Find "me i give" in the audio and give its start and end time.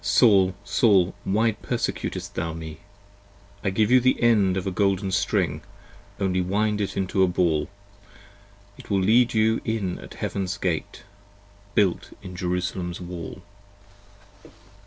2.53-3.91